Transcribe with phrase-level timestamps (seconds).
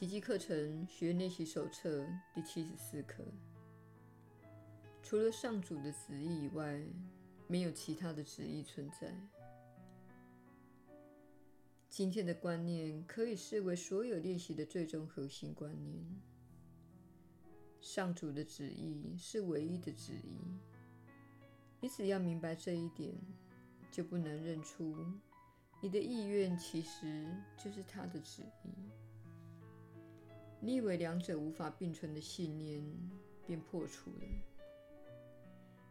[0.00, 3.22] 奇迹课程学练习手册第七十四课。
[5.02, 6.82] 除了上主的旨意以外，
[7.46, 9.14] 没有其他的旨意存在。
[11.90, 16.02] 今天的观念可以视为所有练习的最终核心观念。
[17.82, 20.38] 上主的旨意是唯一的旨意。
[21.78, 23.14] 你只要明白这一点，
[23.92, 24.96] 就不难认出，
[25.82, 27.26] 你的意愿其实
[27.62, 28.70] 就是他的旨意。
[30.60, 32.82] 你以为两者无法并存的信念
[33.46, 34.26] 便破除了。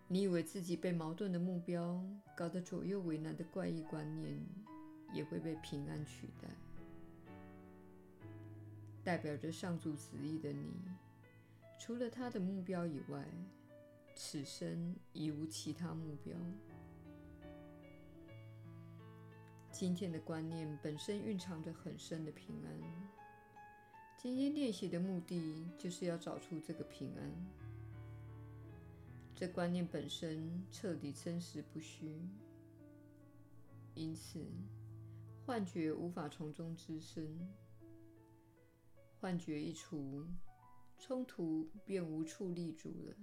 [0.07, 2.03] 你以为自己被矛盾的目标
[2.35, 4.39] 搞得左右为难的怪异观念，
[5.13, 6.49] 也会被平安取代。
[9.03, 10.71] 代表着上主旨意的你，
[11.79, 13.25] 除了他的目标以外，
[14.15, 16.35] 此生已无其他目标。
[19.71, 23.18] 今天的观念本身蕴藏着很深的平安。
[24.21, 27.31] 今天练习的目的就是要找出这个平安。
[29.33, 32.19] 这观念本身彻底真实不虚，
[33.95, 34.45] 因此
[35.45, 37.49] 幻觉无法从中滋生。
[39.21, 40.27] 幻觉一除，
[40.97, 43.15] 冲突便无处立足了。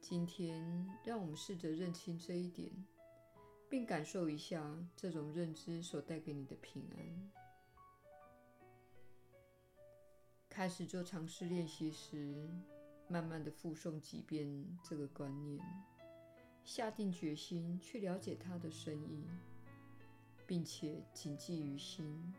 [0.00, 2.70] 今天，让我们试着认清这一点，
[3.68, 7.45] 并感受一下这种认知所带给你的平安。
[10.56, 12.48] 开始做尝试练习时，
[13.08, 14.48] 慢慢地复诵几遍
[14.82, 15.62] 这个观念，
[16.64, 19.26] 下定决心去了解它的深意，
[20.46, 22.34] 并且谨记于心。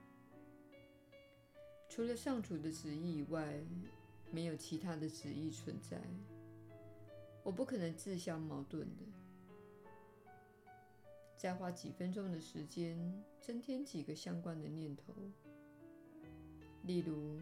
[1.87, 3.63] 除了上主的旨意以外，
[4.31, 6.01] 没有其他的旨意存在。
[7.43, 9.03] 我不可能自相矛盾的。
[11.37, 12.97] 再花几分钟的时间，
[13.39, 15.13] 增添几个相关的念头，
[16.81, 17.39] 例如。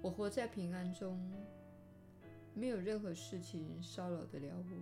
[0.00, 1.18] 我活在平安中，
[2.54, 4.76] 没有任何事情骚扰得了我。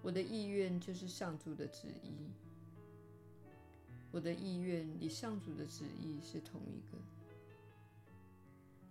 [0.00, 2.30] 我的意愿就是上主的旨意，
[4.12, 6.98] 我的意愿与上主的旨意是同一个。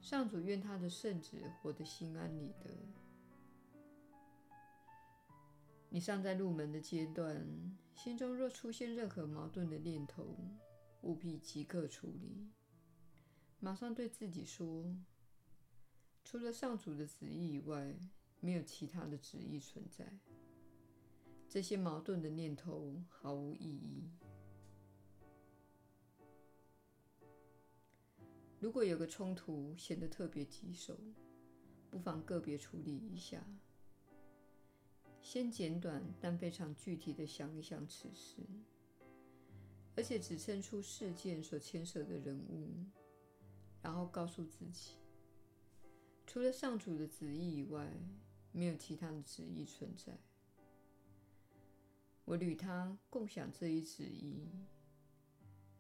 [0.02, 2.70] 上主愿他的圣子活得心安理得。
[5.90, 7.48] 你尚在入门的阶段，
[7.96, 10.36] 心中若出现任何矛盾的念头，
[11.04, 12.50] 务必即刻处理。
[13.64, 14.94] 马上对自己说
[16.26, 17.96] ：“除了上主的旨意以外，
[18.42, 20.06] 没有其他的旨意存在。
[21.48, 24.12] 这些矛盾的念头毫无意义。
[28.60, 31.00] 如果有个冲突显得特别棘手，
[31.90, 33.42] 不妨个别处理一下。
[35.22, 38.42] 先简短但非常具体地想一想此事，
[39.96, 42.68] 而且指称出事件所牵涉的人物。”
[43.84, 44.94] 然后告诉自己，
[46.26, 47.92] 除了上主的旨意以外，
[48.54, 50.18] 没有其他的旨意存在。
[52.24, 54.48] 我与他共享这一旨意，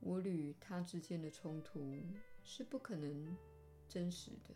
[0.01, 2.03] 我与他之间的冲突
[2.43, 3.37] 是不可能
[3.87, 4.53] 真实的。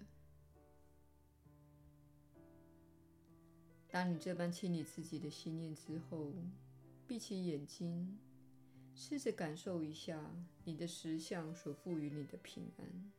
[3.89, 6.33] 当你这般清理自己的心念之后，
[7.07, 8.19] 闭起眼睛，
[8.93, 10.21] 试着感受一下
[10.65, 13.13] 你的实相所赋予你的平安。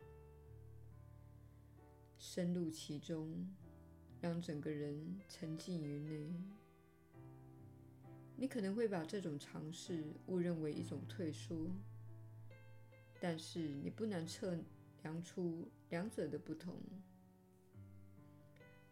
[2.18, 3.46] 深入其中，
[4.20, 6.30] 让整个人沉浸于内。
[8.36, 11.70] 你可能会把这种尝试误认为一种退缩，
[13.20, 14.56] 但是你不难测
[15.02, 16.74] 量出两者的不同。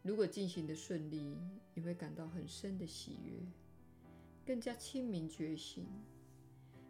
[0.02, 1.36] 如果进行得顺利，
[1.74, 3.40] 你会感到很深的喜悦，
[4.44, 5.84] 更加清明觉醒，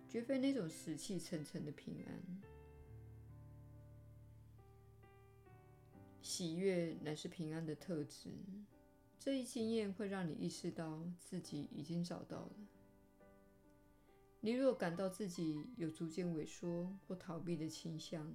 [0.06, 2.55] 绝非那种死气沉沉的平安。
[6.26, 8.30] 喜悦乃是平安的特质。
[9.16, 12.52] 这一经验会让你意识到自己已经找到了。
[14.40, 18.28] 你若感到自己有逐渐萎缩或逃避的倾向，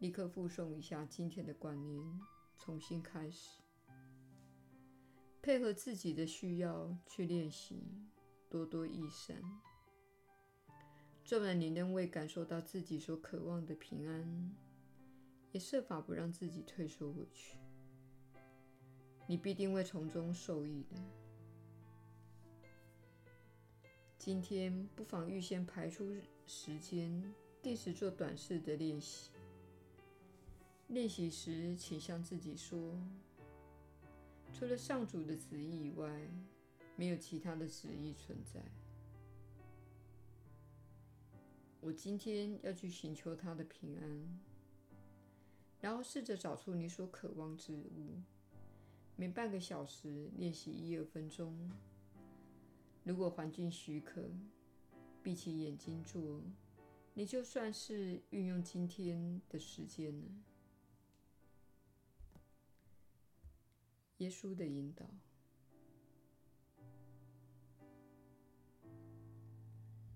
[0.00, 2.20] 立刻附送一下今天的观念，
[2.58, 3.62] 重新开始，
[5.40, 7.82] 配合自己的需要去练习，
[8.50, 9.42] 多多益善。
[11.24, 14.54] 纵然你仍未感受到自己所渴望的平安，
[15.52, 17.56] 也设法不让自己退缩回去，
[19.26, 20.96] 你必定会从中受益的。
[24.16, 26.14] 今天不妨预先排出
[26.46, 29.30] 时间，定时做短式的练习。
[30.88, 33.00] 练习时，请向自己说：
[34.52, 36.28] 除了上主的旨意以外，
[36.96, 38.60] 没有其他的旨意存在。
[41.80, 44.40] 我今天要去寻求他的平安，
[45.80, 48.20] 然后试着找出你所渴望之物。
[49.16, 51.70] 每半个小时练习一二分钟。
[53.04, 54.30] 如果环境许可，
[55.22, 56.42] 闭起眼睛做，
[57.14, 60.26] 你就算是运用今天的时间了。
[64.18, 65.06] 耶稣的引导。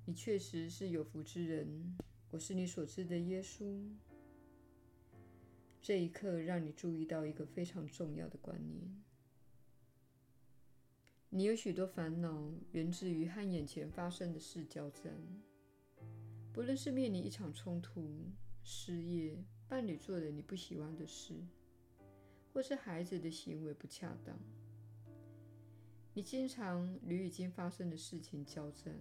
[0.07, 1.97] 你确实是有福之人。
[2.31, 3.91] 我是你所知的耶稣。
[5.85, 9.05] 这一刻，让你注意到一个非常重要的观念：
[11.29, 15.13] 你有许多烦恼源自于和眼前发生的事交战，
[16.55, 18.01] 不论是面临一场冲突、
[18.63, 21.35] 失业、伴侣做了你不喜欢的事，
[22.51, 24.35] 或是孩子的行为不恰当，
[26.15, 28.99] 你经常与已经发生的事情交战。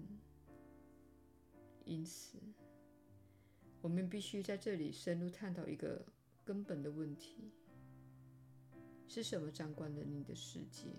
[1.85, 2.37] 因此，
[3.81, 6.05] 我们必须在这里深入探讨一个
[6.45, 7.51] 根本的问题：
[9.07, 10.89] 是什么掌管了你的世界？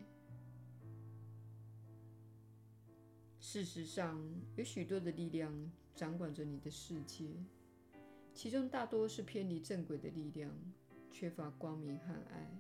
[3.41, 4.19] 事实上，
[4.57, 5.53] 有许多的力量
[5.95, 7.29] 掌管着你的世界，
[8.33, 10.51] 其中大多是偏离正轨的力量，
[11.13, 12.59] 缺乏光明和爱。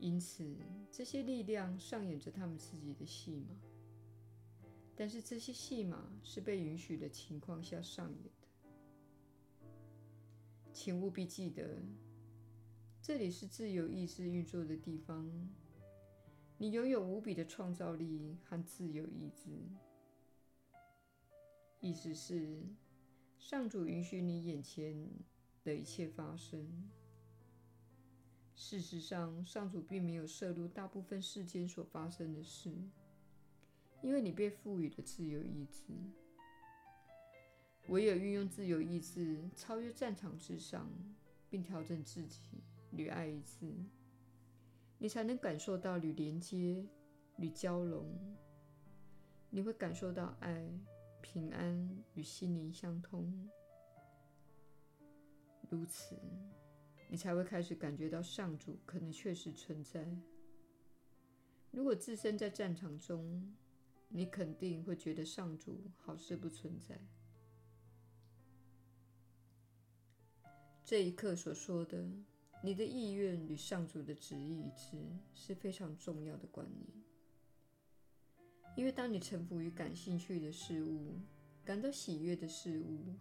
[0.00, 0.56] 因此，
[0.90, 3.46] 这些力量上演着他们自己的戏码。
[4.96, 8.47] 但是这些戏码是被允许的情况下上演的。
[10.80, 11.82] 请务必记得，
[13.02, 15.28] 这里是自由意志运作的地方。
[16.56, 19.50] 你拥有无比的创造力和自由意志。
[21.80, 22.62] 意思是，
[23.40, 25.10] 上主允许你眼前
[25.64, 26.88] 的一切发生。
[28.54, 32.72] 事实上，上主并没有涉入大部分世间所发生的事。
[34.00, 35.92] 因为你被赋予了自由意志，
[37.88, 40.90] 唯有运用自由意志超越战场之上，
[41.48, 42.40] 并调整自己
[42.92, 43.66] 与爱一次，
[44.98, 46.86] 你才能感受到与连接
[47.38, 48.06] 与交融。
[49.50, 50.70] 你会感受到爱、
[51.22, 53.48] 平安与心灵相通，
[55.70, 56.14] 如此，
[57.08, 60.06] 你才会开始感觉到上主可能确实存在。
[61.70, 63.54] 如果置身在战场中，
[64.08, 67.00] 你肯定会觉得上主好似不存在。
[70.88, 72.02] 这一刻所说的，
[72.62, 74.96] 你的意愿与上主的旨意一致，
[75.34, 76.88] 是非常重要的观念。
[78.74, 81.20] 因为当你臣服于感兴趣的事物、
[81.62, 83.14] 感到喜悦的事物，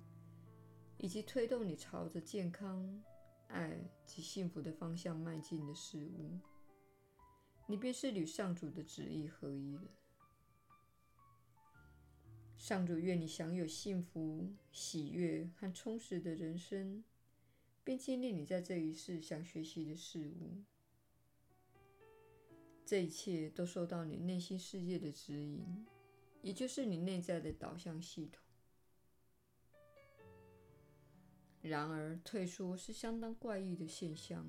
[0.98, 3.04] 以及推动你朝着健康、
[3.50, 6.40] 爱及幸福的方向迈进的事物，
[7.68, 9.82] 你便是与上主的旨意合一了。
[12.58, 17.04] 上主愿你享有幸福、喜悦和充实的人生，
[17.88, 20.62] 并经历你在这一世想学习的事物。
[22.86, 25.88] 这一切都受到你内心世界的指引，
[26.42, 28.44] 也就是你内在的导向系统。
[31.62, 34.46] 然而，退缩是相当怪异的现象，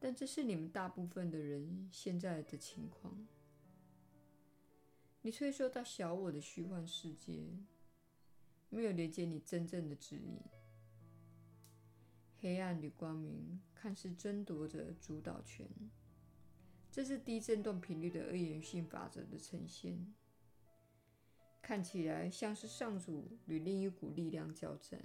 [0.00, 3.28] 但这是你们大部分的人现在的情况。
[5.22, 7.46] 你退缩到小我的虚幻世界，
[8.70, 10.40] 没有连接你真正的指引。
[12.40, 15.66] 黑暗与光明看似争夺着主导权，
[16.90, 20.14] 这是低振动频率的二元性法则的呈现。
[21.60, 24.98] 看起来像是上主与另一股力量交战。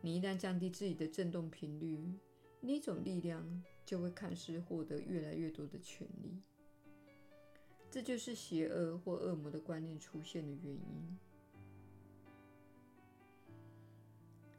[0.00, 2.18] 你一旦降低自己的振动频率，
[2.60, 6.40] 另一种力量就会看似获得越来越多的权利。
[7.90, 11.18] 这就是邪恶或恶魔的观念出现的原因。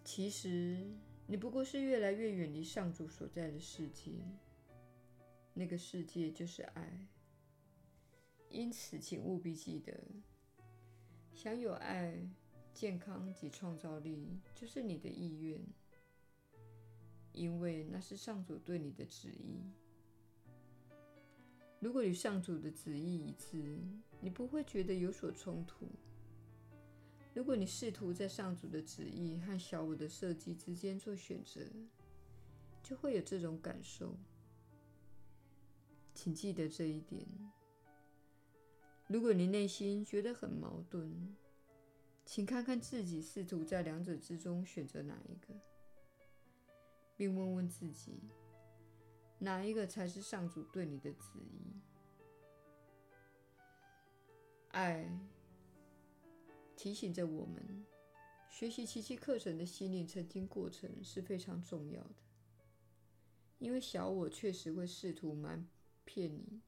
[0.04, 0.86] 其实，
[1.26, 4.12] 你不过是越来越远离上主所在的世界，
[5.54, 7.08] 那个世界就是爱。
[8.50, 9.94] 因此，请务必记得，
[11.34, 12.16] 享有爱、
[12.74, 15.60] 健康及创造力就是你的意愿，
[17.32, 19.64] 因为那是上主对你的旨意。
[21.80, 23.80] 如果与上主的旨意一致，
[24.22, 25.88] 你不会觉得有所冲突。
[27.34, 31.62] 如果你试图在上主的旨意和小我的设计之间做选择，
[32.84, 34.16] 就会有这种感受。
[36.14, 37.26] 请记得这一点。
[39.08, 41.36] 如果你内心觉得很矛盾，
[42.24, 45.60] 请看看自己试图在两者之中选择哪一个，
[47.18, 48.14] 并问问自己。
[49.40, 51.82] 哪一个才是上主对你的旨意？
[54.70, 55.06] 爱、
[56.84, 57.86] 提醒着我们，
[58.50, 62.16] 学习奇迹课程的心理澄清过程是非常重要的。
[63.58, 65.66] 因为小我确实会试图瞒
[66.04, 66.60] 骗你，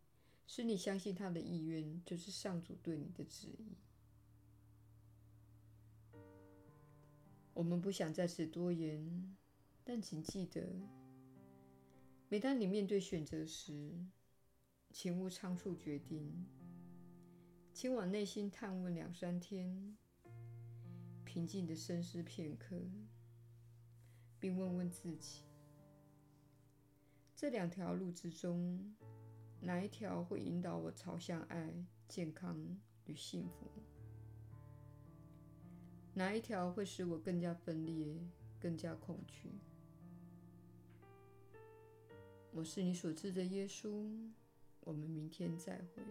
[0.48, 3.76] 使你相信他的意愿就是上主对你的旨意。
[7.54, 9.36] 我们不想在此多言，
[9.84, 10.66] 但请记得，
[12.30, 13.94] 每当你面对选择时，
[14.94, 16.46] 请勿仓促决定，
[17.74, 19.98] 请往内心探问两三天，
[21.36, 22.80] 平静地深思片刻，
[24.40, 25.44] 并问问自己。
[27.36, 28.96] 这两条路之中，
[29.60, 31.74] 哪一条会引导我朝向爱、
[32.08, 32.58] 健康
[33.08, 33.70] 与幸福？
[36.14, 38.18] 哪一条会使我更加分裂、
[38.58, 39.60] 更加恐惧？
[42.54, 44.32] 我是你所知的耶稣。
[44.80, 46.02] 我们明天再会。